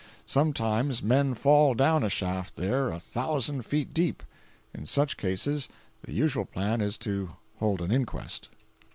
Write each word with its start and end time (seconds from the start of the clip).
Sometimes 0.25 1.03
men 1.03 1.35
fall 1.35 1.75
down 1.75 2.03
a 2.03 2.09
shaft, 2.09 2.55
there, 2.55 2.89
a 2.89 2.99
thousand 2.99 3.67
feet 3.67 3.93
deep. 3.93 4.23
In 4.73 4.87
such 4.87 5.15
cases, 5.15 5.69
the 6.01 6.11
usual 6.11 6.45
plan 6.45 6.81
is 6.81 6.97
to 6.97 7.33
hold 7.59 7.83
an 7.83 7.91
inquest. 7.91 8.49